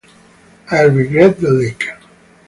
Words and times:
I 0.71 0.81
regret 0.81 1.39
the 1.39 1.51
leak. 1.51 1.87